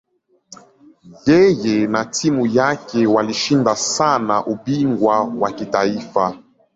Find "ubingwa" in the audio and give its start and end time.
4.45-5.23